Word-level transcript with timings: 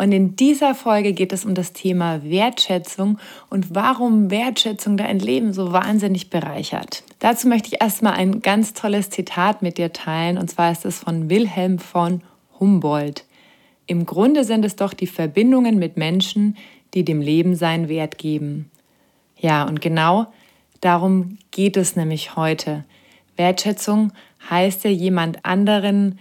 Und 0.00 0.12
in 0.12 0.34
dieser 0.34 0.74
Folge 0.74 1.12
geht 1.12 1.30
es 1.30 1.44
um 1.44 1.54
das 1.54 1.74
Thema 1.74 2.24
Wertschätzung 2.24 3.18
und 3.50 3.74
warum 3.74 4.30
Wertschätzung 4.30 4.96
dein 4.96 5.18
Leben 5.18 5.52
so 5.52 5.72
wahnsinnig 5.72 6.30
bereichert. 6.30 7.02
Dazu 7.18 7.48
möchte 7.48 7.68
ich 7.68 7.82
erstmal 7.82 8.14
ein 8.14 8.40
ganz 8.40 8.72
tolles 8.72 9.10
Zitat 9.10 9.60
mit 9.60 9.76
dir 9.76 9.92
teilen, 9.92 10.38
und 10.38 10.48
zwar 10.48 10.72
ist 10.72 10.86
es 10.86 11.00
von 11.00 11.28
Wilhelm 11.28 11.78
von 11.78 12.22
Humboldt. 12.58 13.26
Im 13.86 14.06
Grunde 14.06 14.44
sind 14.44 14.64
es 14.64 14.74
doch 14.74 14.94
die 14.94 15.06
Verbindungen 15.06 15.78
mit 15.78 15.98
Menschen, 15.98 16.56
die 16.94 17.04
dem 17.04 17.20
Leben 17.20 17.54
seinen 17.54 17.90
Wert 17.90 18.16
geben. 18.16 18.70
Ja, 19.36 19.64
und 19.64 19.82
genau 19.82 20.28
darum 20.80 21.36
geht 21.50 21.76
es 21.76 21.94
nämlich 21.94 22.36
heute. 22.36 22.86
Wertschätzung 23.36 24.12
heißt 24.48 24.82
ja, 24.84 24.90
jemand 24.90 25.44
anderen 25.44 26.18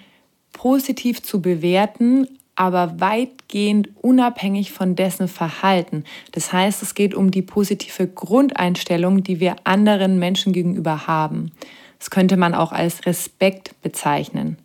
positiv 0.52 1.24
zu 1.24 1.42
bewerten, 1.42 2.28
aber 2.60 3.00
weitgehend 3.00 3.88
unabhängig 4.02 4.74
von 4.74 4.94
dessen 4.94 5.30
Verhalten. 5.30 6.04
Das 6.34 6.52
heißt, 6.52 6.84
es 6.84 6.94
geht 6.94 7.16
um 7.16 7.32
die 7.32 7.42
positive 7.42 8.06
Grundeinstellung, 8.06 9.24
die 9.24 9.40
wir 9.40 9.56
anderen 9.64 10.20
Menschen 10.20 10.52
gegenüber 10.52 11.08
haben. 11.08 11.52
Das 12.00 12.10
könnte 12.10 12.36
man 12.36 12.54
auch 12.54 12.74
als 12.74 13.06
Respekt 13.06 13.82
bezeichnen. 13.82 14.58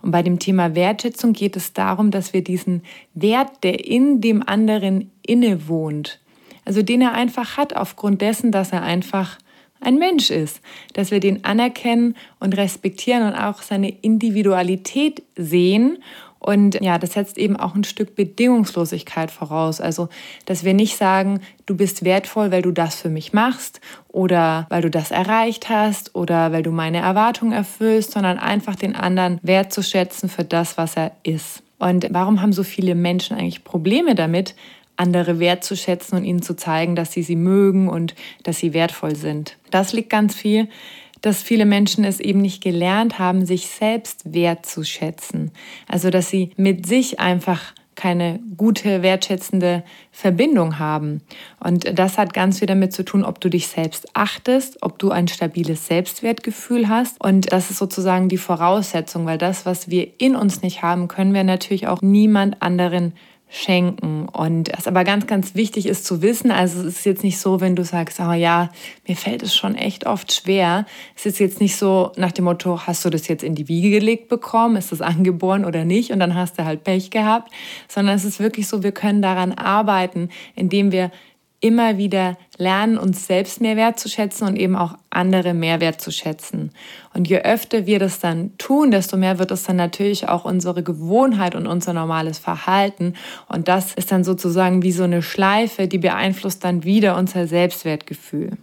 Und 0.00 0.12
bei 0.12 0.22
dem 0.22 0.38
Thema 0.38 0.76
Wertschätzung 0.76 1.32
geht 1.32 1.56
es 1.56 1.72
darum, 1.72 2.12
dass 2.12 2.32
wir 2.32 2.44
diesen 2.44 2.84
Wert, 3.14 3.64
der 3.64 3.84
in 3.84 4.20
dem 4.20 4.46
anderen 4.46 5.10
innewohnt, 5.26 6.20
also 6.64 6.82
den 6.82 7.00
er 7.00 7.14
einfach 7.14 7.56
hat 7.56 7.74
aufgrund 7.74 8.20
dessen, 8.22 8.52
dass 8.52 8.70
er 8.70 8.84
einfach 8.84 9.38
ein 9.80 9.96
Mensch 9.96 10.30
ist, 10.30 10.60
dass 10.92 11.10
wir 11.10 11.18
den 11.18 11.44
anerkennen 11.44 12.14
und 12.38 12.56
respektieren 12.56 13.26
und 13.26 13.34
auch 13.34 13.62
seine 13.62 13.88
Individualität 13.88 15.22
sehen 15.36 15.98
und 16.40 16.80
ja, 16.80 16.98
das 16.98 17.12
setzt 17.12 17.36
eben 17.36 17.56
auch 17.56 17.74
ein 17.74 17.84
Stück 17.84 18.16
Bedingungslosigkeit 18.16 19.30
voraus. 19.30 19.80
Also, 19.80 20.08
dass 20.46 20.64
wir 20.64 20.72
nicht 20.72 20.96
sagen, 20.96 21.40
du 21.66 21.76
bist 21.76 22.02
wertvoll, 22.02 22.50
weil 22.50 22.62
du 22.62 22.72
das 22.72 22.94
für 22.94 23.10
mich 23.10 23.34
machst 23.34 23.80
oder 24.08 24.66
weil 24.70 24.80
du 24.80 24.90
das 24.90 25.10
erreicht 25.10 25.68
hast 25.68 26.14
oder 26.14 26.50
weil 26.50 26.62
du 26.62 26.70
meine 26.70 26.98
Erwartungen 26.98 27.52
erfüllst, 27.52 28.12
sondern 28.12 28.38
einfach 28.38 28.74
den 28.74 28.96
anderen 28.96 29.38
wertzuschätzen 29.42 30.30
für 30.30 30.44
das, 30.44 30.78
was 30.78 30.96
er 30.96 31.12
ist. 31.22 31.62
Und 31.78 32.06
warum 32.10 32.40
haben 32.40 32.54
so 32.54 32.62
viele 32.62 32.94
Menschen 32.94 33.36
eigentlich 33.36 33.62
Probleme 33.62 34.14
damit, 34.14 34.54
andere 34.96 35.38
wertzuschätzen 35.40 36.18
und 36.18 36.24
ihnen 36.24 36.42
zu 36.42 36.56
zeigen, 36.56 36.96
dass 36.96 37.12
sie 37.12 37.22
sie 37.22 37.36
mögen 37.36 37.88
und 37.88 38.14
dass 38.44 38.58
sie 38.58 38.72
wertvoll 38.72 39.14
sind? 39.14 39.58
Das 39.70 39.92
liegt 39.92 40.08
ganz 40.08 40.34
viel 40.34 40.68
dass 41.20 41.42
viele 41.42 41.66
Menschen 41.66 42.04
es 42.04 42.20
eben 42.20 42.40
nicht 42.40 42.62
gelernt 42.62 43.18
haben, 43.18 43.46
sich 43.46 43.66
selbst 43.66 44.32
wertzuschätzen. 44.32 45.50
Also 45.88 46.10
dass 46.10 46.30
sie 46.30 46.50
mit 46.56 46.86
sich 46.86 47.20
einfach 47.20 47.74
keine 48.00 48.40
gute, 48.56 49.02
wertschätzende 49.02 49.84
Verbindung 50.10 50.78
haben. 50.78 51.20
Und 51.62 51.98
das 51.98 52.16
hat 52.16 52.32
ganz 52.32 52.58
viel 52.58 52.66
damit 52.66 52.94
zu 52.94 53.04
tun, 53.04 53.24
ob 53.24 53.42
du 53.42 53.50
dich 53.50 53.66
selbst 53.66 54.08
achtest, 54.14 54.82
ob 54.82 54.98
du 54.98 55.10
ein 55.10 55.28
stabiles 55.28 55.86
Selbstwertgefühl 55.86 56.88
hast. 56.88 57.22
Und 57.22 57.52
das 57.52 57.70
ist 57.70 57.76
sozusagen 57.76 58.30
die 58.30 58.38
Voraussetzung, 58.38 59.26
weil 59.26 59.36
das, 59.36 59.66
was 59.66 59.90
wir 59.90 60.08
in 60.18 60.34
uns 60.34 60.62
nicht 60.62 60.82
haben, 60.82 61.08
können 61.08 61.34
wir 61.34 61.44
natürlich 61.44 61.88
auch 61.88 62.00
niemand 62.00 62.62
anderen 62.62 63.12
schenken. 63.50 64.28
Und 64.28 64.70
was 64.76 64.86
aber 64.86 65.04
ganz, 65.04 65.26
ganz 65.26 65.54
wichtig 65.54 65.86
ist 65.86 66.04
zu 66.04 66.22
wissen, 66.22 66.50
also 66.50 66.80
es 66.80 66.98
ist 66.98 67.06
jetzt 67.06 67.24
nicht 67.24 67.38
so, 67.38 67.60
wenn 67.60 67.74
du 67.74 67.84
sagst, 67.84 68.20
oh 68.20 68.32
ja, 68.32 68.70
mir 69.06 69.16
fällt 69.16 69.42
es 69.42 69.54
schon 69.54 69.74
echt 69.74 70.06
oft 70.06 70.32
schwer. 70.32 70.86
Es 71.16 71.26
ist 71.26 71.40
jetzt 71.40 71.60
nicht 71.60 71.76
so 71.76 72.12
nach 72.16 72.32
dem 72.32 72.44
Motto, 72.44 72.86
hast 72.86 73.04
du 73.04 73.10
das 73.10 73.26
jetzt 73.28 73.42
in 73.42 73.56
die 73.56 73.68
Wiege 73.68 73.90
gelegt 73.90 74.28
bekommen, 74.28 74.76
ist 74.76 74.92
das 74.92 75.00
angeboren 75.00 75.64
oder 75.64 75.84
nicht 75.84 76.12
und 76.12 76.20
dann 76.20 76.34
hast 76.34 76.58
du 76.58 76.64
halt 76.64 76.84
Pech 76.84 77.10
gehabt, 77.10 77.52
sondern 77.88 78.14
es 78.14 78.24
ist 78.24 78.38
wirklich 78.38 78.68
so, 78.68 78.82
wir 78.82 78.92
können 78.92 79.20
daran 79.20 79.52
arbeiten, 79.52 80.28
indem 80.54 80.92
wir 80.92 81.10
immer 81.60 81.98
wieder 81.98 82.38
lernen, 82.56 82.98
uns 82.98 83.26
selbst 83.26 83.60
mehr 83.60 83.76
wertzuschätzen 83.76 84.48
und 84.48 84.56
eben 84.56 84.76
auch 84.76 84.96
andere 85.10 85.54
mehr 85.54 85.80
wertzuschätzen. 85.80 86.72
Und 87.14 87.28
je 87.28 87.40
öfter 87.40 87.86
wir 87.86 87.98
das 87.98 88.18
dann 88.18 88.56
tun, 88.56 88.90
desto 88.90 89.16
mehr 89.16 89.38
wird 89.38 89.50
es 89.50 89.64
dann 89.64 89.76
natürlich 89.76 90.28
auch 90.28 90.44
unsere 90.44 90.82
Gewohnheit 90.82 91.54
und 91.54 91.66
unser 91.66 91.92
normales 91.92 92.38
Verhalten. 92.38 93.14
Und 93.48 93.68
das 93.68 93.94
ist 93.94 94.10
dann 94.10 94.24
sozusagen 94.24 94.82
wie 94.82 94.92
so 94.92 95.04
eine 95.04 95.22
Schleife, 95.22 95.86
die 95.86 95.98
beeinflusst 95.98 96.64
dann 96.64 96.84
wieder 96.84 97.16
unser 97.16 97.46
Selbstwertgefühl. 97.46 98.56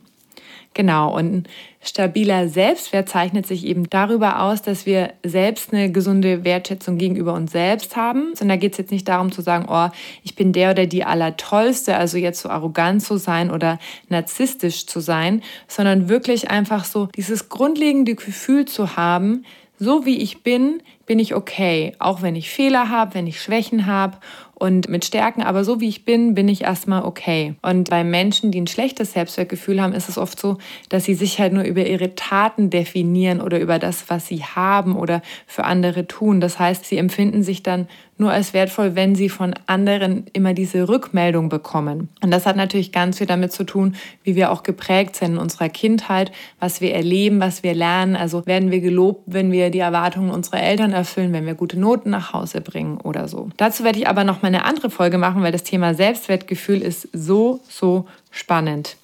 Genau, 0.78 1.18
und 1.18 1.34
ein 1.34 1.44
stabiler 1.82 2.50
Selbstwert 2.50 3.10
zeichnet 3.10 3.48
sich 3.48 3.66
eben 3.66 3.90
darüber 3.90 4.44
aus, 4.44 4.62
dass 4.62 4.86
wir 4.86 5.14
selbst 5.24 5.74
eine 5.74 5.92
gesunde 5.92 6.44
Wertschätzung 6.44 7.00
gegenüber 7.00 7.34
uns 7.34 7.52
selbst 7.52 7.96
haben. 7.96 8.34
Und 8.40 8.48
da 8.48 8.58
geht 8.58 8.74
es 8.74 8.78
jetzt 8.78 8.92
nicht 8.92 9.08
darum 9.08 9.32
zu 9.32 9.42
sagen, 9.42 9.66
oh, 9.70 9.90
ich 10.24 10.36
bin 10.36 10.54
der 10.54 10.70
oder 10.70 10.86
die 10.86 11.04
Allertollste, 11.04 11.98
also 11.98 12.20
jetzt 12.20 12.42
so 12.42 12.50
arrogant 12.50 13.02
zu 13.02 13.18
sein 13.18 13.50
oder 13.50 13.80
narzisstisch 14.10 14.86
zu 14.86 15.00
sein, 15.00 15.42
sondern 15.68 16.10
wirklich 16.10 16.52
einfach 16.52 16.86
so 16.86 17.08
dieses 17.08 17.50
grundlegende 17.50 18.14
Gefühl 18.14 18.66
zu 18.66 18.96
haben, 18.96 19.46
so 19.80 20.06
wie 20.06 20.18
ich 20.18 20.44
bin, 20.44 20.84
bin 21.08 21.18
ich 21.18 21.34
okay, 21.34 21.96
auch 21.98 22.22
wenn 22.22 22.36
ich 22.36 22.52
Fehler 22.52 22.90
habe, 22.90 23.16
wenn 23.16 23.26
ich 23.26 23.42
Schwächen 23.42 23.88
habe 23.88 24.18
und 24.60 24.90
mit 24.90 25.06
Stärken, 25.06 25.44
aber 25.44 25.64
so 25.64 25.80
wie 25.80 25.88
ich 25.88 26.04
bin, 26.04 26.34
bin 26.34 26.48
ich 26.48 26.64
erstmal 26.64 27.04
okay. 27.04 27.54
Und 27.62 27.92
bei 27.92 28.04
Menschen, 28.04 28.50
die 28.50 28.60
ein 28.60 28.66
schlechtes 28.66 29.14
Selbstwertgefühl 29.14 29.80
haben, 29.80 29.94
ist 29.94 30.10
es 30.10 30.18
oft 30.18 30.40
so, 30.40 30.58
dass 30.90 31.06
sie 31.06 31.14
sich 31.14 31.40
halt 31.40 31.54
nur 31.54 31.64
über 31.64 31.86
ihre 31.86 32.16
Taten 32.16 32.72
definieren 32.72 33.40
oder 33.40 33.60
über 33.60 33.78
das, 33.78 34.10
was 34.10 34.26
sie 34.26 34.44
haben 34.44 34.96
oder 34.96 35.22
für 35.46 35.64
andere 35.64 36.08
tun. 36.08 36.42
Das 36.42 36.58
heißt, 36.58 36.86
sie 36.86 36.98
empfinden 36.98 37.44
sich 37.44 37.62
dann 37.62 37.88
nur 38.18 38.32
als 38.32 38.54
wertvoll, 38.54 38.96
wenn 38.96 39.16
sie 39.16 39.30
von 39.30 39.54
anderen 39.68 40.26
immer 40.34 40.54
diese 40.54 40.90
Rückmeldung 40.90 41.50
bekommen. 41.50 42.10
Und 42.22 42.32
das 42.32 42.46
hat 42.46 42.56
natürlich 42.56 42.92
ganz 42.92 43.20
viel 43.20 43.28
damit 43.28 43.52
zu 43.52 43.64
tun, 43.64 43.96
wie 44.24 44.36
wir 44.36 44.52
auch 44.52 44.64
geprägt 44.64 45.16
sind 45.16 45.34
in 45.34 45.38
unserer 45.38 45.70
Kindheit, 45.70 46.32
was 46.60 46.82
wir 46.82 46.94
erleben, 46.94 47.40
was 47.40 47.64
wir 47.64 47.74
lernen. 47.74 48.16
Also 48.16 48.46
werden 48.46 48.72
wir 48.72 48.82
gelobt, 48.82 49.24
wenn 49.26 49.52
wir 49.52 49.70
die 49.70 49.80
Erwartungen 49.80 50.32
unserer 50.32 50.62
Eltern 50.62 50.94
erfüllen, 50.94 51.34
wenn 51.34 51.46
wir 51.46 51.56
gute 51.56 51.80
Noten 51.80 52.10
nach 52.10 52.34
Hause 52.34 52.62
bringen 52.62 53.00
oder 53.02 53.28
so. 53.28 53.50
Dazu 53.58 53.84
werde 53.84 54.00
ich 54.00 54.08
aber 54.08 54.24
noch 54.24 54.42
mal 54.42 54.48
eine 54.48 54.66
andere 54.66 54.90
Folge 54.90 55.18
machen, 55.18 55.44
weil 55.44 55.52
das 55.52 55.64
Thema 55.64 55.94
Selbstwertgefühl 55.94 56.82
ist 56.82 57.08
so, 57.14 57.60
so 57.70 58.08
spannend. 58.32 58.98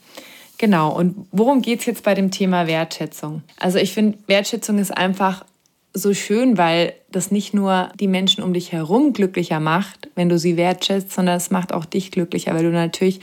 Genau, 0.58 0.96
und 0.96 1.28
worum 1.32 1.62
geht 1.62 1.82
es 1.82 1.86
jetzt 1.86 2.04
bei 2.04 2.14
dem 2.14 2.32
Thema 2.32 2.68
Wertschätzung? 2.68 3.42
Also 3.60 3.80
ich 3.80 3.92
finde, 3.92 4.18
Wertschätzung 4.28 4.78
ist 4.78 4.96
einfach 4.96 5.44
so 5.94 6.14
schön, 6.14 6.58
weil 6.58 6.94
das 7.12 7.30
nicht 7.30 7.54
nur 7.54 7.90
die 8.00 8.08
Menschen 8.08 8.44
um 8.44 8.54
dich 8.54 8.72
herum 8.72 9.14
glücklicher 9.14 9.60
macht, 9.60 10.10
wenn 10.16 10.28
du 10.28 10.40
sie 10.40 10.58
wertschätzt, 10.58 11.12
sondern 11.12 11.38
es 11.38 11.52
macht 11.52 11.72
auch 11.72 11.86
dich 11.86 12.10
glücklicher, 12.12 12.56
weil 12.56 12.64
du 12.64 12.72
natürlich 12.72 13.20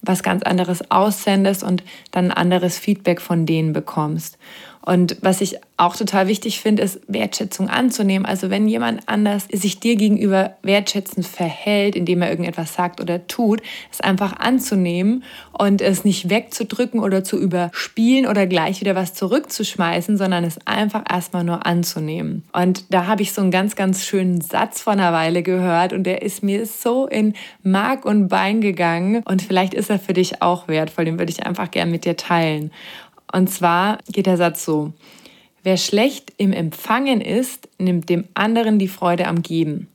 was 0.00 0.22
ganz 0.22 0.42
anderes 0.42 0.90
aussendest 0.90 1.62
und 1.62 1.82
dann 2.10 2.30
anderes 2.30 2.78
Feedback 2.78 3.20
von 3.20 3.44
denen 3.44 3.74
bekommst. 3.74 4.38
Und 4.84 5.16
was 5.22 5.40
ich 5.40 5.56
auch 5.76 5.96
total 5.96 6.28
wichtig 6.28 6.60
finde, 6.60 6.82
ist 6.82 7.00
Wertschätzung 7.08 7.70
anzunehmen. 7.70 8.26
Also 8.26 8.50
wenn 8.50 8.68
jemand 8.68 9.08
anders 9.08 9.48
sich 9.50 9.80
dir 9.80 9.96
gegenüber 9.96 10.56
wertschätzend 10.62 11.26
verhält, 11.26 11.96
indem 11.96 12.20
er 12.20 12.30
irgendetwas 12.30 12.74
sagt 12.74 13.00
oder 13.00 13.26
tut, 13.26 13.62
es 13.90 14.02
einfach 14.02 14.36
anzunehmen 14.36 15.24
und 15.52 15.80
es 15.80 16.04
nicht 16.04 16.28
wegzudrücken 16.28 17.00
oder 17.00 17.24
zu 17.24 17.38
überspielen 17.38 18.26
oder 18.26 18.46
gleich 18.46 18.80
wieder 18.80 18.94
was 18.94 19.14
zurückzuschmeißen, 19.14 20.18
sondern 20.18 20.44
es 20.44 20.58
einfach 20.66 21.02
erstmal 21.10 21.44
nur 21.44 21.64
anzunehmen. 21.64 22.44
Und 22.52 22.92
da 22.92 23.06
habe 23.06 23.22
ich 23.22 23.32
so 23.32 23.40
einen 23.40 23.50
ganz, 23.50 23.76
ganz 23.76 24.04
schönen 24.04 24.42
Satz 24.42 24.82
vor 24.82 24.92
einer 24.92 25.12
Weile 25.12 25.42
gehört 25.42 25.94
und 25.94 26.04
der 26.04 26.22
ist 26.22 26.42
mir 26.42 26.66
so 26.66 27.06
in 27.06 27.32
Mark 27.62 28.04
und 28.04 28.28
Bein 28.28 28.60
gegangen 28.60 29.22
und 29.24 29.40
vielleicht 29.40 29.72
ist 29.72 29.88
er 29.88 29.98
für 29.98 30.12
dich 30.12 30.42
auch 30.42 30.68
wertvoll, 30.68 31.06
den 31.06 31.18
würde 31.18 31.32
ich 31.32 31.46
einfach 31.46 31.70
gerne 31.70 31.90
mit 31.90 32.04
dir 32.04 32.16
teilen. 32.16 32.70
Und 33.32 33.50
zwar 33.50 33.98
geht 34.10 34.26
der 34.26 34.36
Satz 34.36 34.64
so, 34.64 34.92
wer 35.62 35.76
schlecht 35.76 36.32
im 36.36 36.52
Empfangen 36.52 37.20
ist, 37.20 37.68
nimmt 37.78 38.08
dem 38.08 38.24
anderen 38.34 38.78
die 38.78 38.88
Freude 38.88 39.26
am 39.26 39.42
Geben. 39.42 39.88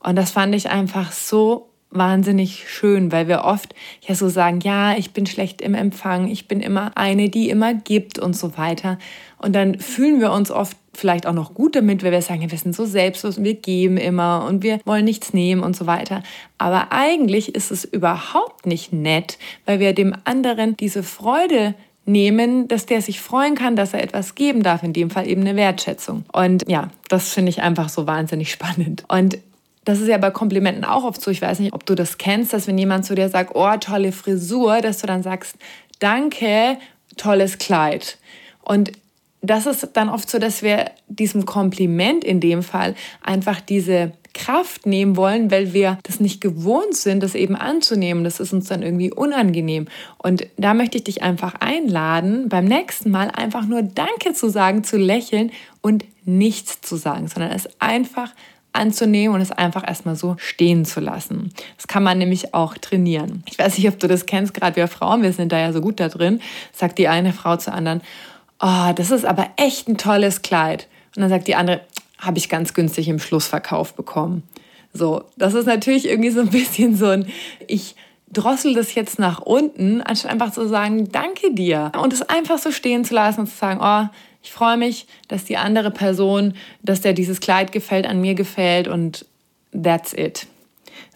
Und 0.00 0.16
das 0.16 0.32
fand 0.32 0.54
ich 0.54 0.68
einfach 0.68 1.12
so 1.12 1.70
wahnsinnig 1.94 2.68
schön, 2.68 3.12
weil 3.12 3.28
wir 3.28 3.44
oft 3.44 3.74
ja 4.02 4.14
so 4.14 4.28
sagen, 4.28 4.60
ja, 4.60 4.96
ich 4.96 5.12
bin 5.12 5.26
schlecht 5.26 5.62
im 5.62 5.74
Empfang, 5.74 6.28
ich 6.28 6.48
bin 6.48 6.60
immer 6.60 6.92
eine, 6.96 7.30
die 7.30 7.48
immer 7.48 7.72
gibt 7.72 8.18
und 8.18 8.36
so 8.36 8.58
weiter. 8.58 8.98
Und 9.38 9.54
dann 9.54 9.78
fühlen 9.78 10.20
wir 10.20 10.32
uns 10.32 10.50
oft 10.50 10.76
vielleicht 10.92 11.26
auch 11.26 11.32
noch 11.32 11.54
gut 11.54 11.76
damit, 11.76 12.02
weil 12.02 12.12
wir 12.12 12.22
sagen, 12.22 12.50
wir 12.50 12.58
sind 12.58 12.74
so 12.74 12.84
selbstlos 12.84 13.38
und 13.38 13.44
wir 13.44 13.54
geben 13.54 13.96
immer 13.96 14.46
und 14.48 14.62
wir 14.62 14.80
wollen 14.84 15.04
nichts 15.04 15.32
nehmen 15.32 15.62
und 15.62 15.76
so 15.76 15.86
weiter. 15.86 16.22
Aber 16.58 16.92
eigentlich 16.92 17.54
ist 17.54 17.70
es 17.70 17.84
überhaupt 17.84 18.66
nicht 18.66 18.92
nett, 18.92 19.38
weil 19.64 19.80
wir 19.80 19.92
dem 19.92 20.14
anderen 20.24 20.76
diese 20.76 21.02
Freude 21.02 21.74
nehmen, 22.06 22.68
dass 22.68 22.86
der 22.86 23.00
sich 23.00 23.20
freuen 23.20 23.54
kann, 23.54 23.76
dass 23.76 23.94
er 23.94 24.02
etwas 24.02 24.34
geben 24.34 24.62
darf, 24.62 24.82
in 24.82 24.92
dem 24.92 25.10
Fall 25.10 25.26
eben 25.26 25.40
eine 25.40 25.56
Wertschätzung. 25.56 26.24
Und 26.32 26.68
ja, 26.68 26.90
das 27.08 27.32
finde 27.32 27.50
ich 27.50 27.62
einfach 27.62 27.88
so 27.88 28.06
wahnsinnig 28.06 28.50
spannend. 28.52 29.04
Und 29.08 29.38
das 29.84 30.00
ist 30.00 30.08
ja 30.08 30.18
bei 30.18 30.30
Komplimenten 30.30 30.84
auch 30.84 31.04
oft 31.04 31.20
so. 31.20 31.30
Ich 31.30 31.42
weiß 31.42 31.58
nicht, 31.60 31.74
ob 31.74 31.84
du 31.84 31.94
das 31.94 32.18
kennst, 32.18 32.52
dass 32.52 32.66
wenn 32.66 32.78
jemand 32.78 33.04
zu 33.04 33.14
dir 33.14 33.28
sagt, 33.28 33.50
oh, 33.54 33.76
tolle 33.78 34.12
Frisur, 34.12 34.80
dass 34.80 34.98
du 34.98 35.06
dann 35.06 35.22
sagst, 35.22 35.56
danke, 35.98 36.78
tolles 37.16 37.58
Kleid. 37.58 38.18
Und 38.62 38.92
das 39.42 39.66
ist 39.66 39.90
dann 39.92 40.08
oft 40.08 40.30
so, 40.30 40.38
dass 40.38 40.62
wir 40.62 40.90
diesem 41.08 41.44
Kompliment 41.44 42.24
in 42.24 42.40
dem 42.40 42.62
Fall 42.62 42.94
einfach 43.22 43.60
diese 43.60 44.12
Kraft 44.34 44.84
nehmen 44.84 45.16
wollen, 45.16 45.50
weil 45.50 45.72
wir 45.72 45.98
das 46.02 46.20
nicht 46.20 46.40
gewohnt 46.40 46.96
sind, 46.96 47.22
das 47.22 47.34
eben 47.34 47.56
anzunehmen. 47.56 48.24
Das 48.24 48.40
ist 48.40 48.52
uns 48.52 48.68
dann 48.68 48.82
irgendwie 48.82 49.12
unangenehm. 49.12 49.86
Und 50.18 50.46
da 50.56 50.74
möchte 50.74 50.98
ich 50.98 51.04
dich 51.04 51.22
einfach 51.22 51.54
einladen, 51.60 52.48
beim 52.48 52.66
nächsten 52.66 53.10
Mal 53.10 53.30
einfach 53.30 53.64
nur 53.64 53.82
Danke 53.82 54.34
zu 54.34 54.50
sagen, 54.50 54.84
zu 54.84 54.98
lächeln 54.98 55.50
und 55.80 56.04
nichts 56.24 56.80
zu 56.80 56.96
sagen, 56.96 57.28
sondern 57.28 57.52
es 57.52 57.68
einfach 57.80 58.32
anzunehmen 58.74 59.34
und 59.34 59.40
es 59.40 59.52
einfach 59.52 59.86
erstmal 59.86 60.16
so 60.16 60.34
stehen 60.38 60.84
zu 60.84 61.00
lassen. 61.00 61.52
Das 61.76 61.86
kann 61.86 62.02
man 62.02 62.18
nämlich 62.18 62.54
auch 62.54 62.76
trainieren. 62.76 63.44
Ich 63.48 63.58
weiß 63.58 63.78
nicht, 63.78 63.88
ob 63.88 63.98
du 64.00 64.08
das 64.08 64.26
kennst, 64.26 64.52
gerade 64.52 64.76
wir 64.76 64.88
Frauen, 64.88 65.22
wir 65.22 65.32
sind 65.32 65.52
da 65.52 65.58
ja 65.58 65.72
so 65.72 65.80
gut 65.80 66.00
da 66.00 66.08
drin, 66.08 66.40
sagt 66.72 66.98
die 66.98 67.08
eine 67.08 67.32
Frau 67.32 67.56
zur 67.56 67.72
anderen, 67.72 68.02
oh, 68.60 68.92
das 68.94 69.10
ist 69.10 69.24
aber 69.24 69.48
echt 69.56 69.88
ein 69.88 69.96
tolles 69.96 70.42
Kleid. 70.42 70.88
Und 71.14 71.22
dann 71.22 71.30
sagt 71.30 71.46
die 71.46 71.54
andere, 71.54 71.82
habe 72.24 72.38
ich 72.38 72.48
ganz 72.48 72.74
günstig 72.74 73.08
im 73.08 73.18
Schlussverkauf 73.18 73.94
bekommen. 73.94 74.42
So, 74.92 75.24
das 75.36 75.54
ist 75.54 75.66
natürlich 75.66 76.08
irgendwie 76.08 76.30
so 76.30 76.40
ein 76.40 76.50
bisschen 76.50 76.96
so 76.96 77.06
ein, 77.06 77.26
ich 77.66 77.96
drossel 78.32 78.74
das 78.74 78.94
jetzt 78.94 79.18
nach 79.18 79.40
unten, 79.40 80.00
anstatt 80.00 80.30
einfach 80.30 80.52
zu 80.52 80.68
sagen, 80.68 81.10
danke 81.10 81.52
dir. 81.52 81.92
Und 82.00 82.12
es 82.12 82.22
einfach 82.22 82.58
so 82.58 82.70
stehen 82.70 83.04
zu 83.04 83.14
lassen 83.14 83.40
und 83.40 83.46
zu 83.46 83.56
sagen, 83.56 83.80
oh, 83.82 84.08
ich 84.42 84.52
freue 84.52 84.76
mich, 84.76 85.06
dass 85.28 85.44
die 85.44 85.56
andere 85.56 85.90
Person, 85.90 86.54
dass 86.82 87.00
der 87.00 87.12
dieses 87.12 87.40
Kleid 87.40 87.72
gefällt, 87.72 88.06
an 88.06 88.20
mir 88.20 88.34
gefällt 88.34 88.88
und 88.88 89.26
that's 89.72 90.12
it. 90.12 90.46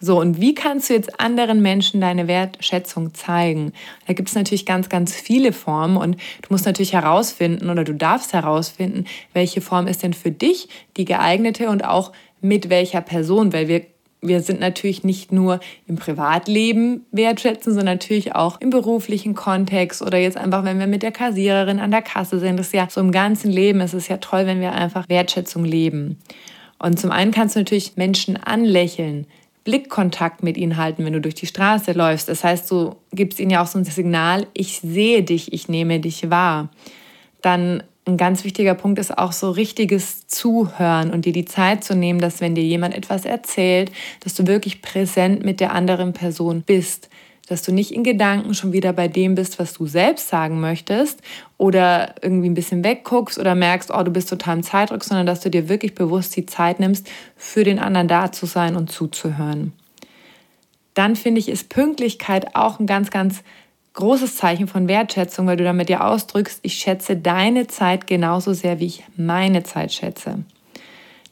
So, 0.01 0.21
und 0.21 0.41
wie 0.41 0.55
kannst 0.55 0.91
du 0.91 0.95
jetzt 0.95 1.21
anderen 1.21 1.63
Menschen 1.63 2.01
deine 2.01 2.29
Wertschätzung 2.29 3.15
zeigen? 3.15 3.73
Da 4.07 4.13
gibt 4.13 4.29
es 4.29 4.35
natürlich 4.35 4.67
ganz, 4.67 4.89
ganz 4.89 5.15
viele 5.15 5.53
Formen 5.53 5.97
und 5.97 6.15
du 6.15 6.49
musst 6.51 6.67
natürlich 6.67 6.93
herausfinden 6.93 7.71
oder 7.71 7.85
du 7.85 7.95
darfst 7.95 8.33
herausfinden, 8.33 9.07
welche 9.33 9.61
Form 9.61 9.87
ist 9.87 10.03
denn 10.03 10.15
für 10.15 10.31
dich 10.31 10.69
die 10.97 11.05
geeignete 11.05 11.69
und 11.69 11.85
auch 11.85 12.13
mit 12.41 12.71
welcher 12.71 13.01
Person, 13.01 13.53
weil 13.53 13.69
wir 13.69 13.83
wir 14.21 14.41
sind 14.41 14.61
natürlich 14.61 15.05
nicht 15.05 15.31
nur 15.31 15.61
im 15.87 15.97
Privatleben 15.97 17.07
wertschätzen, 17.13 17.73
sondern 17.73 17.95
natürlich 17.95 18.35
auch 18.35 18.61
im 18.61 18.71
beruflichen 18.71 19.35
Kontext 19.35 20.03
oder 20.03 20.19
jetzt 20.19 20.37
einfach, 20.37 20.65
wenn 20.65 20.81
wir 20.81 20.89
mit 20.89 21.03
der 21.03 21.13
Kassiererin 21.13 21.79
an 21.79 21.91
der 21.91 22.03
Kasse 22.03 22.41
sind. 22.41 22.57
Das 22.57 22.69
ist 22.69 22.75
ja 22.75 22.89
so 22.91 23.01
im 23.01 23.13
ganzen 23.13 23.51
Leben. 23.51 23.81
Es 23.81 23.95
ist 23.95 24.09
ja 24.09 24.17
toll, 24.17 24.47
wenn 24.47 24.61
wir 24.61 24.73
einfach 24.73 25.09
Wertschätzung 25.09 25.65
leben. 25.65 26.19
Und 26.79 26.99
zum 26.99 27.11
einen 27.11 27.31
kannst 27.31 27.55
du 27.55 27.61
natürlich 27.61 27.97
Menschen 27.97 28.37
anlächeln, 28.37 29.27
Blickkontakt 29.65 30.43
mit 30.43 30.57
ihnen 30.57 30.77
halten, 30.77 31.05
wenn 31.05 31.13
du 31.13 31.21
durch 31.21 31.35
die 31.35 31.47
Straße 31.47 31.93
läufst. 31.93 32.29
Das 32.29 32.45
heißt, 32.45 32.71
du 32.71 32.97
gibst 33.13 33.41
ihnen 33.41 33.51
ja 33.51 33.63
auch 33.63 33.67
so 33.67 33.79
ein 33.79 33.85
Signal, 33.85 34.47
ich 34.55 34.81
sehe 34.81 35.23
dich, 35.23 35.53
ich 35.53 35.69
nehme 35.69 36.01
dich 36.01 36.31
wahr. 36.31 36.71
Dann 37.43 37.83
ein 38.07 38.17
ganz 38.17 38.45
wichtiger 38.45 38.75
Punkt 38.75 38.99
ist 38.99 39.17
auch 39.17 39.33
so 39.33 39.51
richtiges 39.51 40.27
Zuhören 40.27 41.11
und 41.11 41.27
dir 41.27 41.33
die 41.33 41.45
Zeit 41.45 41.85
zu 41.85 41.95
nehmen, 41.95 42.21
dass 42.21 42.41
wenn 42.41 42.55
dir 42.55 42.65
jemand 42.65 42.95
etwas 42.95 43.27
erzählt, 43.27 43.93
dass 44.21 44.35
du 44.35 44.47
wirklich 44.47 44.81
präsent 44.81 45.45
mit 45.45 45.61
der 45.61 45.73
anderen 45.73 46.15
Person 46.15 46.63
bist 46.63 47.11
dass 47.49 47.63
du 47.63 47.73
nicht 47.73 47.93
in 47.93 48.05
Gedanken 48.05 48.55
schon 48.55 48.73
wieder 48.73 48.93
bei 48.93 49.09
dem 49.09 49.35
bist, 49.35 49.59
was 49.59 49.75
du 49.75 49.87
selbst 49.87 50.29
sagen 50.29 50.61
möchtest 50.61 51.21
oder 51.57 52.15
irgendwie 52.23 52.49
ein 52.49 52.55
bisschen 52.55 52.85
wegguckst 52.85 53.39
oder 53.39 53.55
merkst, 53.55 53.91
oh, 53.93 54.03
du 54.03 54.11
bist 54.11 54.29
total 54.29 54.57
im 54.57 54.63
Zeitdruck, 54.63 55.03
sondern 55.05 55.27
dass 55.27 55.41
du 55.41 55.51
dir 55.51 55.69
wirklich 55.69 55.95
bewusst 55.95 56.37
die 56.37 56.47
Zeit 56.47 56.81
nimmst, 56.81 57.09
für 57.37 57.65
den 57.65 57.79
anderen 57.79 58.09
da 58.09 58.33
zu 58.33 58.47
sein 58.47 58.77
und 58.77 58.91
zuzuhören. 58.91 59.73
Dann 60.95 61.17
finde 61.17 61.39
ich, 61.41 61.49
ist 61.49 61.69
Pünktlichkeit 61.69 62.55
auch 62.55 62.81
ein 62.81 62.87
ganz, 62.87 63.11
ganz 63.11 63.43
großes 63.95 64.37
Zeichen 64.37 64.69
von 64.69 64.87
Wertschätzung, 64.87 65.47
weil 65.47 65.57
du 65.57 65.65
damit 65.65 65.91
ja 65.91 66.07
ausdrückst, 66.07 66.61
ich 66.63 66.75
schätze 66.75 67.17
deine 67.17 67.67
Zeit 67.67 68.07
genauso 68.07 68.53
sehr, 68.53 68.79
wie 68.79 68.87
ich 68.87 69.05
meine 69.17 69.63
Zeit 69.63 69.93
schätze. 69.93 70.45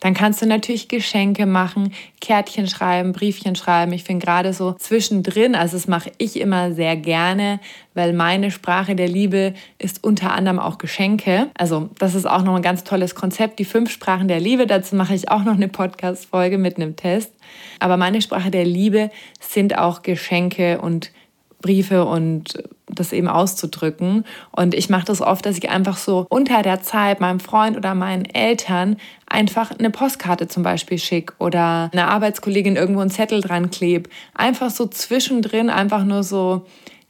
Dann 0.01 0.15
kannst 0.15 0.43
du 0.43 0.47
natürlich 0.47 0.89
Geschenke 0.89 1.47
machen, 1.47 1.93
Kärtchen 2.21 2.67
schreiben, 2.69 3.13
Briefchen 3.13 3.57
schreiben. 3.57 3.93
Ich 3.93 4.05
finde 4.05 4.25
gerade 4.25 4.53
so 4.53 4.73
zwischendrin, 4.73 5.55
also 5.55 5.77
das 5.77 5.89
mache 5.89 6.13
ich 6.19 6.39
immer 6.39 6.73
sehr 6.73 6.97
gerne, 6.97 7.61
weil 7.95 8.13
meine 8.13 8.51
Sprache 8.51 8.95
der 8.95 9.09
Liebe 9.09 9.55
ist 9.79 10.05
unter 10.05 10.33
anderem 10.33 10.59
auch 10.59 10.79
Geschenke. 10.79 11.49
Also 11.57 11.89
das 11.99 12.15
ist 12.15 12.27
auch 12.27 12.43
noch 12.43 12.57
ein 12.57 12.63
ganz 12.63 12.85
tolles 12.85 13.15
Konzept, 13.15 13.59
die 13.59 13.65
fünf 13.65 13.91
Sprachen 13.91 14.29
der 14.29 14.41
Liebe. 14.41 14.67
Dazu 14.67 14.97
mache 14.97 15.15
ich 15.15 15.31
auch 15.31 15.45
noch 15.45 15.55
eine 15.55 15.69
Podcast-Folge 15.69 16.59
mit 16.59 16.77
einem 16.77 16.97
Test. 16.97 17.33
Aber 17.79 17.97
meine 17.97 18.21
Sprache 18.21 18.51
der 18.51 18.65
Liebe 18.65 19.11
sind 19.41 19.79
auch 19.79 20.03
Geschenke 20.03 20.81
und 20.81 21.11
Briefe 21.61 22.05
und 22.05 22.63
das 22.87 23.13
eben 23.13 23.29
auszudrücken. 23.29 24.25
Und 24.53 24.75
ich 24.75 24.89
mache 24.89 25.07
das 25.07 25.21
oft, 25.21 25.45
dass 25.47 25.59
ich 25.59 25.71
einfach 25.71 25.97
so 25.97 26.27
unter 26.29 26.63
der 26.63 26.83
Zeit 26.83 27.21
meinem 27.21 27.41
Freund 27.41 27.77
oder 27.77 27.95
meinen 27.95 28.25
Eltern 28.25 28.97
einfach 29.29 29.73
eine 29.77 29.91
Postkarte 29.91 30.49
zum 30.49 30.63
Beispiel 30.63 30.99
schicke 30.99 31.35
oder 31.39 31.91
eine 31.93 32.09
Arbeitskollegin 32.09 32.77
irgendwo 32.77 33.01
einen 33.01 33.11
Zettel 33.11 33.41
dran 33.41 33.71
klebe. 33.71 34.09
Einfach 34.35 34.71
so 34.71 34.87
zwischendrin, 34.87 35.71
einfach 35.71 36.05
nur 36.05 36.23
so 36.23 36.67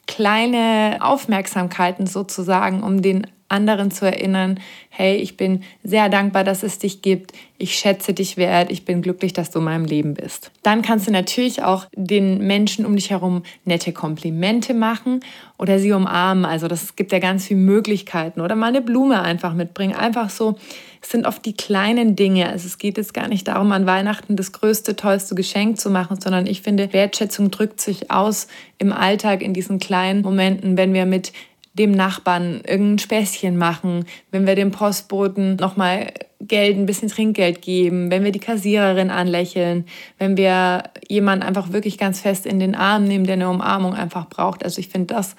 kleine 0.07 0.99
Aufmerksamkeiten 1.01 2.07
sozusagen, 2.07 2.83
um 2.83 3.03
den 3.03 3.27
anderen 3.49 3.91
zu 3.91 4.07
erinnern, 4.07 4.59
hey, 4.91 5.17
ich 5.17 5.37
bin 5.37 5.63
sehr 5.85 6.09
dankbar, 6.09 6.43
dass 6.43 6.63
es 6.63 6.79
dich 6.79 7.03
gibt, 7.03 7.33
ich 7.59 7.79
schätze 7.79 8.13
dich 8.13 8.37
wert, 8.37 8.71
ich 8.71 8.85
bin 8.85 9.03
glücklich, 9.03 9.33
dass 9.33 9.51
du 9.51 9.61
in 9.61 9.65
meinem 9.65 9.85
Leben 9.85 10.15
bist. 10.15 10.51
Dann 10.63 10.83
kannst 10.83 11.07
du 11.07 11.13
natürlich 11.13 11.63
auch 11.63 11.87
den 11.95 12.47
Menschen 12.47 12.85
um 12.85 12.97
dich 12.97 13.11
herum 13.11 13.43
nette 13.65 13.93
Komplimente 13.93 14.75
machen 14.75 15.21
oder 15.59 15.79
sie 15.79 15.93
umarmen. 15.93 16.45
Also 16.45 16.69
das 16.69 16.97
gibt 16.97 17.13
ja 17.13 17.19
ganz 17.19 17.47
viele 17.47 17.61
Möglichkeiten 17.61 18.41
oder 18.41 18.57
mal 18.57 18.69
eine 18.69 18.83
Blume 18.83 19.23
einfach 19.23 19.55
mitbringen. 19.55 19.95
Einfach 19.95 20.29
so, 20.29 20.57
es 21.01 21.11
sind 21.11 21.27
oft 21.27 21.45
die 21.47 21.55
kleinen 21.55 22.17
Dinge. 22.17 22.49
Also 22.49 22.67
es 22.67 22.79
geht 22.79 22.97
jetzt 22.99 23.15
gar 23.15 23.29
nicht 23.29 23.49
darum, 23.49 23.73
an 23.73 23.87
Weihnachten 23.87 24.37
das 24.37 24.53
größte, 24.53 24.97
tollste 24.97 25.35
Geschenk 25.35 25.79
zu 25.79 25.89
machen, 25.89 26.21
sondern 26.21 26.47
ich 26.47 26.63
finde, 26.63 26.93
Wertschätzung 26.93 27.51
drückt 27.51 27.81
sich 27.81 28.11
aus 28.11 28.49
im 28.79 28.93
Alltag 28.93 29.43
in 29.43 29.55
diesen 29.55 29.79
kleinen 29.79 30.23
Momenten, 30.23 30.77
wenn 30.77 30.93
wir 30.93 31.07
mit 31.07 31.33
dem 31.79 31.93
Nachbarn 31.93 32.63
irgendein 32.67 32.99
Späßchen 32.99 33.57
machen, 33.57 34.07
wenn 34.31 34.47
wir 34.47 34.55
dem 34.55 34.71
Postboten 34.71 35.57
nochmal 35.57 36.13
Geld, 36.41 36.77
ein 36.77 36.87
bisschen 36.87 37.09
Trinkgeld 37.09 37.63
geben, 37.63 38.11
wenn 38.11 38.25
wir 38.25 38.33
die 38.33 38.41
Kassiererin 38.41 39.11
anlächeln, 39.11 39.87
wenn 40.19 40.37
wir 40.37 40.85
jemanden 41.09 41.45
einfach 41.45 41.73
wirklich 41.73 41.97
ganz 41.99 42.21
fest 42.21 42.47
in 42.47 42.61
den 42.61 42.75
Arm 42.75 43.05
nehmen, 43.05 43.25
der 43.25 43.35
eine 43.35 43.49
Umarmung 43.49 43.95
einfach 43.95 44.29
braucht. 44.29 44.63
Also 44.63 44.79
ich 44.79 44.89
finde, 44.89 45.15
das 45.15 45.35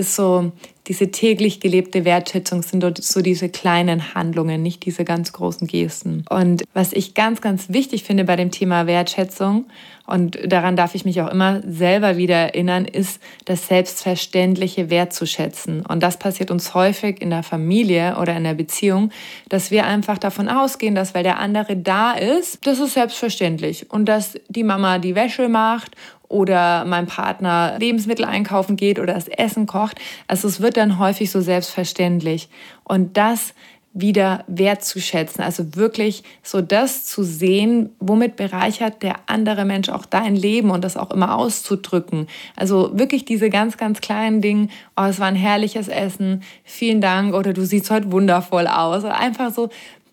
ist 0.00 0.16
so 0.16 0.50
diese 0.86 1.12
täglich 1.12 1.60
gelebte 1.60 2.04
Wertschätzung 2.04 2.62
sind 2.62 2.82
so 3.04 3.20
diese 3.20 3.48
kleinen 3.48 4.14
Handlungen, 4.14 4.60
nicht 4.60 4.84
diese 4.84 5.04
ganz 5.04 5.32
großen 5.32 5.68
Gesten. 5.68 6.24
Und 6.28 6.64
was 6.74 6.92
ich 6.92 7.14
ganz, 7.14 7.40
ganz 7.40 7.68
wichtig 7.68 8.02
finde 8.02 8.24
bei 8.24 8.34
dem 8.34 8.50
Thema 8.50 8.88
Wertschätzung, 8.88 9.66
und 10.10 10.36
daran 10.44 10.74
darf 10.74 10.96
ich 10.96 11.04
mich 11.04 11.20
auch 11.20 11.30
immer 11.30 11.62
selber 11.64 12.16
wieder 12.16 12.34
erinnern, 12.34 12.84
ist 12.84 13.20
das 13.44 13.68
Selbstverständliche 13.68 14.90
wertzuschätzen. 14.90 15.86
Und 15.86 16.02
das 16.02 16.18
passiert 16.18 16.50
uns 16.50 16.74
häufig 16.74 17.22
in 17.22 17.30
der 17.30 17.44
Familie 17.44 18.16
oder 18.20 18.36
in 18.36 18.42
der 18.42 18.54
Beziehung, 18.54 19.12
dass 19.48 19.70
wir 19.70 19.86
einfach 19.86 20.18
davon 20.18 20.48
ausgehen, 20.48 20.96
dass 20.96 21.14
weil 21.14 21.22
der 21.22 21.38
andere 21.38 21.76
da 21.76 22.14
ist, 22.14 22.66
das 22.66 22.80
ist 22.80 22.94
selbstverständlich. 22.94 23.92
Und 23.92 24.06
dass 24.06 24.36
die 24.48 24.64
Mama 24.64 24.98
die 24.98 25.14
Wäsche 25.14 25.48
macht 25.48 25.94
oder 26.30 26.84
mein 26.84 27.06
Partner 27.06 27.76
Lebensmittel 27.78 28.24
einkaufen 28.24 28.76
geht 28.76 28.98
oder 28.98 29.12
das 29.12 29.28
Essen 29.28 29.66
kocht. 29.66 29.98
Also 30.28 30.48
es 30.48 30.60
wird 30.60 30.76
dann 30.76 30.98
häufig 30.98 31.30
so 31.30 31.40
selbstverständlich. 31.40 32.48
Und 32.84 33.16
das 33.16 33.52
wieder 33.92 34.44
wertzuschätzen, 34.46 35.42
also 35.42 35.74
wirklich 35.74 36.22
so 36.44 36.60
das 36.60 37.04
zu 37.06 37.24
sehen, 37.24 37.90
womit 37.98 38.36
bereichert 38.36 39.02
der 39.02 39.16
andere 39.26 39.64
Mensch 39.64 39.88
auch 39.88 40.06
dein 40.06 40.36
Leben 40.36 40.70
und 40.70 40.84
das 40.84 40.96
auch 40.96 41.10
immer 41.10 41.34
auszudrücken. 41.34 42.28
Also 42.54 42.96
wirklich 42.96 43.24
diese 43.24 43.50
ganz, 43.50 43.76
ganz 43.76 44.00
kleinen 44.00 44.40
Dinge, 44.40 44.68
oh, 44.96 45.02
es 45.02 45.18
war 45.18 45.26
ein 45.26 45.34
herrliches 45.34 45.88
Essen, 45.88 46.44
vielen 46.62 47.00
Dank 47.00 47.34
oder 47.34 47.52
du 47.52 47.66
siehst 47.66 47.90
heute 47.90 48.12
wundervoll 48.12 48.68
aus. 48.68 49.04
Einfach 49.04 49.52
so 49.52 49.70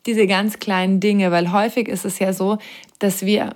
diese 0.07 0.25
ganz 0.25 0.57
kleinen 0.57 0.99
Dinge, 0.99 1.29
weil 1.29 1.51
häufig 1.51 1.87
ist 1.87 2.05
es 2.05 2.17
ja 2.17 2.33
so, 2.33 2.57
dass 2.97 3.27
wir 3.27 3.55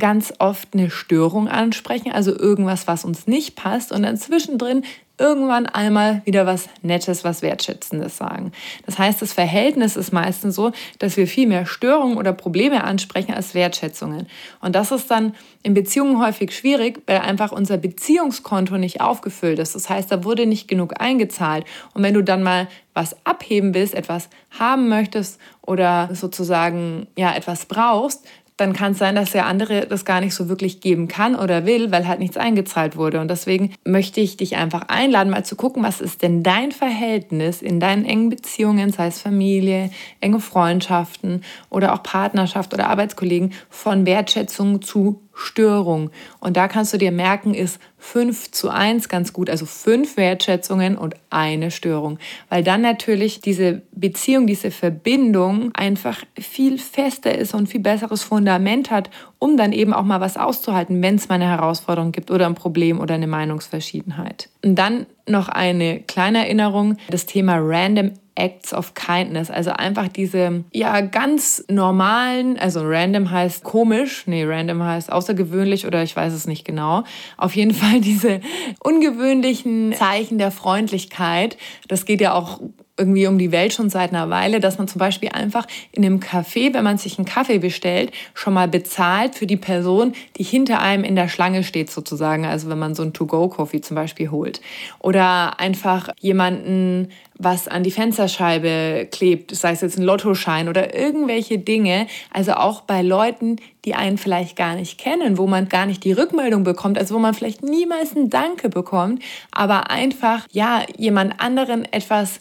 ganz 0.00 0.34
oft 0.40 0.70
eine 0.72 0.90
Störung 0.90 1.46
ansprechen, 1.46 2.10
also 2.10 2.36
irgendwas, 2.36 2.88
was 2.88 3.04
uns 3.04 3.28
nicht 3.28 3.54
passt 3.54 3.92
und 3.92 4.02
dann 4.02 4.16
zwischendrin 4.16 4.82
irgendwann 5.20 5.66
einmal 5.66 6.22
wieder 6.24 6.46
was 6.46 6.68
Nettes, 6.80 7.24
was 7.24 7.42
Wertschätzendes 7.42 8.16
sagen. 8.16 8.52
Das 8.86 8.98
heißt, 8.98 9.20
das 9.20 9.34
Verhältnis 9.34 9.96
ist 9.96 10.12
meistens 10.12 10.54
so, 10.56 10.72
dass 10.98 11.18
wir 11.18 11.26
viel 11.26 11.46
mehr 11.46 11.66
Störungen 11.66 12.16
oder 12.16 12.32
Probleme 12.32 12.82
ansprechen 12.82 13.34
als 13.34 13.54
Wertschätzungen. 13.54 14.26
Und 14.60 14.74
das 14.74 14.90
ist 14.90 15.10
dann 15.10 15.34
in 15.62 15.74
Beziehungen 15.74 16.18
häufig 16.18 16.56
schwierig, 16.56 17.02
weil 17.06 17.18
einfach 17.18 17.52
unser 17.52 17.76
Beziehungskonto 17.76 18.78
nicht 18.78 19.02
aufgefüllt 19.02 19.58
ist. 19.58 19.74
Das 19.74 19.90
heißt, 19.90 20.10
da 20.10 20.24
wurde 20.24 20.46
nicht 20.46 20.68
genug 20.68 20.98
eingezahlt. 20.98 21.66
Und 21.92 22.02
wenn 22.02 22.14
du 22.14 22.24
dann 22.24 22.42
mal 22.42 22.66
was 22.94 23.14
abheben 23.24 23.74
willst, 23.74 23.94
etwas 23.94 24.30
haben 24.58 24.88
möchtest 24.88 25.38
oder 25.60 26.08
sozusagen 26.14 27.06
ja 27.16 27.34
etwas 27.34 27.66
brauchst, 27.66 28.24
dann 28.60 28.72
kann 28.72 28.92
es 28.92 28.98
sein, 28.98 29.14
dass 29.14 29.32
der 29.32 29.46
andere 29.46 29.86
das 29.86 30.04
gar 30.04 30.20
nicht 30.20 30.34
so 30.34 30.48
wirklich 30.48 30.80
geben 30.80 31.08
kann 31.08 31.34
oder 31.34 31.66
will, 31.66 31.90
weil 31.90 32.06
halt 32.06 32.20
nichts 32.20 32.36
eingezahlt 32.36 32.96
wurde. 32.96 33.20
Und 33.20 33.28
deswegen 33.28 33.72
möchte 33.84 34.20
ich 34.20 34.36
dich 34.36 34.56
einfach 34.56 34.88
einladen, 34.88 35.30
mal 35.30 35.44
zu 35.44 35.56
gucken, 35.56 35.82
was 35.82 36.00
ist 36.00 36.22
denn 36.22 36.42
dein 36.42 36.72
Verhältnis 36.72 37.62
in 37.62 37.80
deinen 37.80 38.04
engen 38.04 38.28
Beziehungen, 38.28 38.92
sei 38.92 39.06
es 39.06 39.20
Familie, 39.20 39.90
enge 40.20 40.40
Freundschaften 40.40 41.42
oder 41.70 41.94
auch 41.94 42.02
Partnerschaft 42.02 42.74
oder 42.74 42.88
Arbeitskollegen, 42.88 43.52
von 43.68 44.06
Wertschätzung 44.06 44.82
zu 44.82 45.22
Störung. 45.40 46.10
Und 46.38 46.56
da 46.56 46.68
kannst 46.68 46.92
du 46.92 46.98
dir 46.98 47.12
merken, 47.12 47.54
ist 47.54 47.80
5 47.98 48.50
zu 48.50 48.70
1 48.70 49.08
ganz 49.08 49.32
gut, 49.32 49.50
also 49.50 49.66
fünf 49.66 50.16
Wertschätzungen 50.16 50.96
und 50.96 51.14
eine 51.28 51.70
Störung. 51.70 52.18
Weil 52.48 52.64
dann 52.64 52.80
natürlich 52.80 53.40
diese 53.40 53.82
Beziehung, 53.92 54.46
diese 54.46 54.70
Verbindung 54.70 55.70
einfach 55.74 56.18
viel 56.38 56.78
fester 56.78 57.36
ist 57.36 57.54
und 57.54 57.68
viel 57.68 57.80
besseres 57.80 58.22
Fundament 58.22 58.90
hat, 58.90 59.10
um 59.38 59.56
dann 59.56 59.72
eben 59.72 59.92
auch 59.92 60.04
mal 60.04 60.20
was 60.20 60.36
auszuhalten, 60.36 61.02
wenn 61.02 61.16
es 61.16 61.28
mal 61.28 61.36
eine 61.36 61.48
Herausforderung 61.48 62.12
gibt 62.12 62.30
oder 62.30 62.46
ein 62.46 62.54
Problem 62.54 63.00
oder 63.00 63.14
eine 63.14 63.26
Meinungsverschiedenheit. 63.26 64.48
Und 64.64 64.76
dann 64.76 65.06
noch 65.26 65.48
eine 65.48 66.00
kleine 66.00 66.38
Erinnerung, 66.38 66.96
das 67.08 67.26
Thema 67.26 67.56
Random 67.58 68.12
Acts 68.40 68.72
of 68.72 68.94
Kindness. 68.94 69.50
Also 69.50 69.70
einfach 69.70 70.08
diese, 70.08 70.64
ja, 70.72 71.02
ganz 71.02 71.62
normalen, 71.68 72.58
also 72.58 72.80
random 72.82 73.30
heißt 73.30 73.64
komisch, 73.64 74.24
nee, 74.26 74.44
random 74.44 74.82
heißt 74.82 75.12
außergewöhnlich 75.12 75.86
oder 75.86 76.02
ich 76.02 76.16
weiß 76.16 76.32
es 76.32 76.46
nicht 76.46 76.64
genau. 76.64 77.04
Auf 77.36 77.54
jeden 77.54 77.74
Fall 77.80 78.00
diese 78.00 78.40
ungewöhnlichen 78.80 79.92
Zeichen 79.92 80.38
der 80.38 80.50
Freundlichkeit. 80.50 81.58
Das 81.88 82.06
geht 82.06 82.20
ja 82.20 82.32
auch 82.32 82.60
irgendwie 83.00 83.26
um 83.26 83.38
die 83.38 83.50
Welt 83.50 83.72
schon 83.72 83.90
seit 83.90 84.10
einer 84.10 84.30
Weile, 84.30 84.60
dass 84.60 84.78
man 84.78 84.86
zum 84.86 84.98
Beispiel 84.98 85.30
einfach 85.30 85.66
in 85.90 86.04
einem 86.04 86.20
Café, 86.20 86.72
wenn 86.74 86.84
man 86.84 86.98
sich 86.98 87.18
einen 87.18 87.24
Kaffee 87.24 87.58
bestellt, 87.58 88.12
schon 88.34 88.54
mal 88.54 88.68
bezahlt 88.68 89.34
für 89.34 89.46
die 89.46 89.56
Person, 89.56 90.12
die 90.36 90.44
hinter 90.44 90.80
einem 90.80 91.02
in 91.02 91.16
der 91.16 91.28
Schlange 91.28 91.64
steht 91.64 91.90
sozusagen. 91.90 92.44
Also 92.44 92.68
wenn 92.68 92.78
man 92.78 92.94
so 92.94 93.02
einen 93.02 93.12
To-Go-Coffee 93.12 93.80
zum 93.80 93.94
Beispiel 93.96 94.30
holt. 94.30 94.60
Oder 95.00 95.58
einfach 95.58 96.10
jemanden 96.20 97.08
was 97.42 97.68
an 97.68 97.82
die 97.82 97.90
Fensterscheibe 97.90 99.08
klebt, 99.10 99.54
sei 99.56 99.72
es 99.72 99.80
jetzt 99.80 99.98
ein 99.98 100.02
Lottoschein 100.02 100.68
oder 100.68 100.94
irgendwelche 100.94 101.58
Dinge. 101.58 102.06
Also 102.32 102.52
auch 102.52 102.82
bei 102.82 103.00
Leuten, 103.00 103.56
die 103.84 103.94
einen 103.94 104.18
vielleicht 104.18 104.56
gar 104.56 104.74
nicht 104.74 104.98
kennen, 104.98 105.38
wo 105.38 105.46
man 105.46 105.68
gar 105.68 105.86
nicht 105.86 106.04
die 106.04 106.12
Rückmeldung 106.12 106.64
bekommt, 106.64 106.98
also 106.98 107.14
wo 107.14 107.18
man 107.18 107.32
vielleicht 107.32 107.62
niemals 107.62 108.14
ein 108.14 108.28
Danke 108.28 108.68
bekommt, 108.68 109.22
aber 109.50 109.90
einfach, 109.90 110.46
ja, 110.52 110.82
jemand 110.98 111.40
anderen 111.40 111.90
etwas 111.90 112.40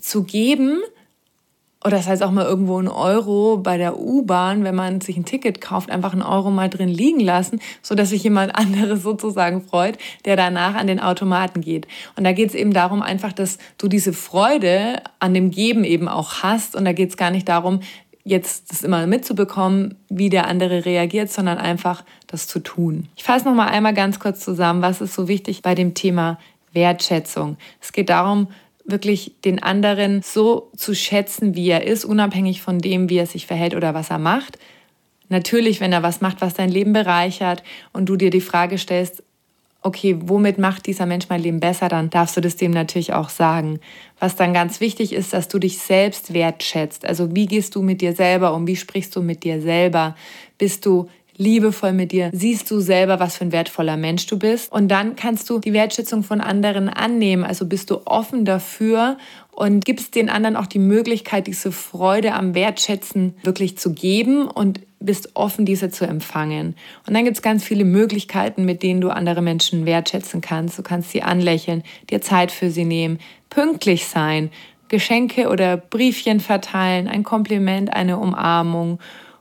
zu 0.00 0.24
geben, 0.24 0.80
oder 1.82 1.96
das 1.96 2.08
heißt 2.08 2.22
auch 2.22 2.30
mal 2.30 2.44
irgendwo 2.44 2.78
ein 2.78 2.88
Euro 2.88 3.56
bei 3.56 3.78
der 3.78 3.98
U-Bahn, 3.98 4.64
wenn 4.64 4.74
man 4.74 5.00
sich 5.00 5.16
ein 5.16 5.24
Ticket 5.24 5.62
kauft, 5.62 5.90
einfach 5.90 6.12
einen 6.12 6.20
Euro 6.20 6.50
mal 6.50 6.68
drin 6.68 6.90
liegen 6.90 7.20
lassen, 7.20 7.58
so 7.80 7.94
dass 7.94 8.10
sich 8.10 8.22
jemand 8.22 8.54
anderes 8.54 9.02
sozusagen 9.02 9.62
freut, 9.62 9.96
der 10.26 10.36
danach 10.36 10.74
an 10.74 10.86
den 10.86 11.00
Automaten 11.00 11.62
geht. 11.62 11.88
Und 12.16 12.24
da 12.24 12.32
geht 12.32 12.50
es 12.50 12.54
eben 12.54 12.74
darum 12.74 13.00
einfach, 13.00 13.32
dass 13.32 13.56
du 13.78 13.88
diese 13.88 14.12
Freude 14.12 15.02
an 15.20 15.32
dem 15.32 15.50
Geben 15.50 15.84
eben 15.84 16.06
auch 16.06 16.42
hast. 16.42 16.76
Und 16.76 16.84
da 16.84 16.92
geht 16.92 17.10
es 17.10 17.16
gar 17.16 17.30
nicht 17.30 17.48
darum, 17.48 17.80
jetzt 18.24 18.70
das 18.70 18.82
immer 18.82 19.06
mitzubekommen, 19.06 19.96
wie 20.10 20.28
der 20.28 20.48
andere 20.48 20.84
reagiert, 20.84 21.32
sondern 21.32 21.56
einfach 21.56 22.04
das 22.26 22.46
zu 22.46 22.60
tun. 22.60 23.08
Ich 23.16 23.24
fasse 23.24 23.46
noch 23.46 23.54
mal 23.54 23.68
einmal 23.68 23.94
ganz 23.94 24.18
kurz 24.18 24.40
zusammen, 24.40 24.82
was 24.82 25.00
ist 25.00 25.14
so 25.14 25.28
wichtig 25.28 25.62
bei 25.62 25.74
dem 25.74 25.94
Thema 25.94 26.38
Wertschätzung. 26.72 27.56
Es 27.80 27.92
geht 27.92 28.10
darum, 28.10 28.48
wirklich 28.90 29.34
den 29.44 29.62
anderen 29.62 30.22
so 30.22 30.70
zu 30.76 30.94
schätzen, 30.94 31.54
wie 31.54 31.68
er 31.68 31.86
ist, 31.86 32.04
unabhängig 32.04 32.62
von 32.62 32.78
dem, 32.78 33.08
wie 33.08 33.18
er 33.18 33.26
sich 33.26 33.46
verhält 33.46 33.74
oder 33.74 33.94
was 33.94 34.10
er 34.10 34.18
macht. 34.18 34.58
Natürlich, 35.28 35.80
wenn 35.80 35.92
er 35.92 36.02
was 36.02 36.20
macht, 36.20 36.40
was 36.40 36.54
dein 36.54 36.70
Leben 36.70 36.92
bereichert 36.92 37.62
und 37.92 38.08
du 38.08 38.16
dir 38.16 38.30
die 38.30 38.40
Frage 38.40 38.78
stellst, 38.78 39.22
okay, 39.82 40.16
womit 40.20 40.58
macht 40.58 40.86
dieser 40.86 41.06
Mensch 41.06 41.26
mein 41.28 41.42
Leben 41.42 41.60
besser, 41.60 41.88
dann 41.88 42.10
darfst 42.10 42.36
du 42.36 42.40
das 42.40 42.56
dem 42.56 42.70
natürlich 42.70 43.12
auch 43.12 43.30
sagen. 43.30 43.80
Was 44.18 44.36
dann 44.36 44.52
ganz 44.52 44.80
wichtig 44.80 45.12
ist, 45.12 45.32
dass 45.32 45.48
du 45.48 45.58
dich 45.58 45.78
selbst 45.78 46.34
wertschätzt. 46.34 47.06
Also 47.06 47.34
wie 47.34 47.46
gehst 47.46 47.74
du 47.74 47.82
mit 47.82 48.02
dir 48.02 48.14
selber 48.14 48.54
um? 48.54 48.66
Wie 48.66 48.76
sprichst 48.76 49.16
du 49.16 49.22
mit 49.22 49.44
dir 49.44 49.62
selber? 49.62 50.16
Bist 50.58 50.84
du 50.84 51.08
liebevoll 51.40 51.92
mit 51.92 52.12
dir, 52.12 52.30
siehst 52.32 52.70
du 52.70 52.80
selber, 52.80 53.18
was 53.18 53.36
für 53.36 53.44
ein 53.44 53.52
wertvoller 53.52 53.96
Mensch 53.96 54.26
du 54.26 54.38
bist. 54.38 54.70
Und 54.70 54.88
dann 54.88 55.16
kannst 55.16 55.48
du 55.50 55.58
die 55.58 55.72
Wertschätzung 55.72 56.22
von 56.22 56.40
anderen 56.40 56.88
annehmen. 56.88 57.44
Also 57.44 57.66
bist 57.66 57.90
du 57.90 58.02
offen 58.04 58.44
dafür 58.44 59.16
und 59.50 59.84
gibst 59.84 60.14
den 60.14 60.28
anderen 60.28 60.56
auch 60.56 60.66
die 60.66 60.78
Möglichkeit, 60.78 61.46
diese 61.46 61.72
Freude 61.72 62.34
am 62.34 62.54
Wertschätzen 62.54 63.34
wirklich 63.42 63.78
zu 63.78 63.92
geben 63.92 64.46
und 64.46 64.80
bist 65.00 65.30
offen, 65.34 65.64
diese 65.64 65.90
zu 65.90 66.06
empfangen. 66.06 66.76
Und 67.06 67.14
dann 67.14 67.24
gibt 67.24 67.38
es 67.38 67.42
ganz 67.42 67.64
viele 67.64 67.84
Möglichkeiten, 67.84 68.66
mit 68.66 68.82
denen 68.82 69.00
du 69.00 69.08
andere 69.08 69.40
Menschen 69.40 69.86
wertschätzen 69.86 70.42
kannst. 70.42 70.78
Du 70.78 70.82
kannst 70.82 71.10
sie 71.10 71.22
anlächeln, 71.22 71.82
dir 72.10 72.20
Zeit 72.20 72.52
für 72.52 72.70
sie 72.70 72.84
nehmen, 72.84 73.18
pünktlich 73.48 74.06
sein, 74.06 74.50
Geschenke 74.88 75.48
oder 75.48 75.78
Briefchen 75.78 76.40
verteilen, 76.40 77.08
ein 77.08 77.22
Kompliment, 77.22 77.94
eine 77.94 78.18
Umarmung 78.18 78.98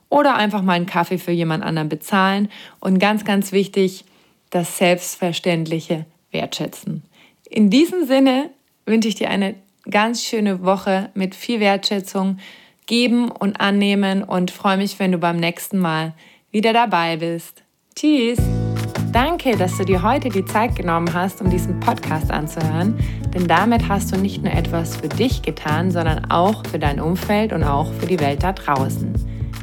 oder 0.10 0.36
einfach 0.36 0.62
mal 0.62 0.74
einen 0.74 0.86
Kaffee 0.86 1.18
für 1.18 1.32
jemand 1.32 1.64
anderen 1.64 1.90
bezahlen. 1.90 2.50
Und 2.80 3.00
ganz, 3.00 3.26
ganz 3.26 3.52
wichtig, 3.52 4.06
das 4.50 4.78
Selbstverständliche 4.78 6.06
wertschätzen. 6.32 7.04
In 7.50 7.70
diesem 7.70 8.06
Sinne 8.06 8.50
wünsche 8.86 9.08
ich 9.08 9.16
dir 9.16 9.30
eine 9.30 9.56
ganz 9.90 10.24
schöne 10.24 10.64
Woche 10.64 11.10
mit 11.14 11.36
viel 11.36 11.60
Wertschätzung 11.60 12.38
geben 12.86 13.30
und 13.30 13.62
annehmen 13.62 14.24
und 14.24 14.52
freue 14.52 14.78
mich, 14.78 15.00
wenn 15.00 15.12
du 15.12 15.20
beim 15.20 15.38
nächsten 15.38 15.78
Mal 15.78 16.14
wieder 16.52 16.74
dabei 16.74 17.18
bist. 17.18 17.64
Tschüss! 17.96 18.40
Danke, 19.12 19.58
dass 19.58 19.78
du 19.78 19.86
dir 19.86 20.04
heute 20.04 20.30
die 20.30 20.46
Zeit 20.46 20.76
genommen 20.76 21.12
hast, 21.14 21.42
um 21.42 21.50
diesen 21.50 21.80
Podcast 21.80 22.30
anzuhören, 22.30 22.96
denn 23.34 23.48
damit 23.48 23.88
hast 23.88 24.12
du 24.12 24.18
nicht 24.18 24.44
nur 24.44 24.54
etwas 24.54 24.98
für 24.98 25.10
dich 25.10 25.42
getan, 25.42 25.90
sondern 25.90 26.30
auch 26.30 26.66
für 26.68 26.78
dein 26.78 27.00
Umfeld 27.00 27.52
und 27.52 27.64
auch 27.64 27.92
für 27.94 28.06
die 28.06 28.20
Welt 28.20 28.44
da 28.44 28.54
draußen. 28.54 29.29